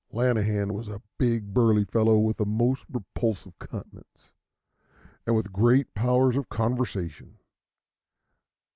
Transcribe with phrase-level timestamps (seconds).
[0.11, 4.31] Lanahan was a big burly fellow with a most repulsive countenance
[5.27, 7.37] and with great powers of conversation.